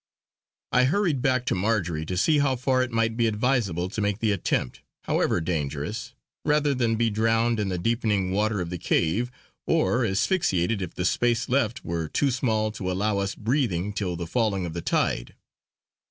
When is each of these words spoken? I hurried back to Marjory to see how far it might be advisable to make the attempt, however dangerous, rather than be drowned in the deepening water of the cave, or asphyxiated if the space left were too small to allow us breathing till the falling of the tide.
I 0.71 0.85
hurried 0.85 1.21
back 1.21 1.45
to 1.45 1.53
Marjory 1.53 2.07
to 2.07 2.17
see 2.17 2.39
how 2.39 2.55
far 2.55 2.81
it 2.81 2.89
might 2.89 3.15
be 3.15 3.27
advisable 3.27 3.87
to 3.89 4.01
make 4.01 4.17
the 4.17 4.31
attempt, 4.31 4.81
however 5.03 5.39
dangerous, 5.39 6.15
rather 6.43 6.73
than 6.73 6.95
be 6.95 7.11
drowned 7.11 7.59
in 7.59 7.69
the 7.69 7.77
deepening 7.77 8.31
water 8.31 8.61
of 8.61 8.71
the 8.71 8.79
cave, 8.79 9.29
or 9.67 10.03
asphyxiated 10.03 10.81
if 10.81 10.95
the 10.95 11.05
space 11.05 11.47
left 11.49 11.85
were 11.85 12.07
too 12.07 12.31
small 12.31 12.71
to 12.71 12.91
allow 12.91 13.19
us 13.19 13.35
breathing 13.35 13.93
till 13.93 14.15
the 14.15 14.25
falling 14.25 14.65
of 14.65 14.73
the 14.73 14.81
tide. 14.81 15.35